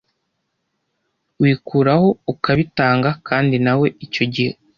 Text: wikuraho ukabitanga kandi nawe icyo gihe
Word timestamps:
wikuraho 1.41 2.07
ukabitanga 2.33 3.09
kandi 3.27 3.55
nawe 3.65 3.87
icyo 4.05 4.23
gihe 4.33 4.51